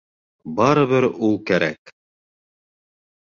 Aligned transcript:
—Барыбер 0.59 1.07
ул 1.27 1.37
кәрәк. 1.51 1.93